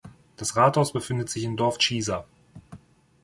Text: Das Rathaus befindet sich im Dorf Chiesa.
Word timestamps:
Das 0.35 0.55
Rathaus 0.55 0.93
befindet 0.93 1.29
sich 1.29 1.43
im 1.43 1.55
Dorf 1.57 1.77
Chiesa. 1.77 2.25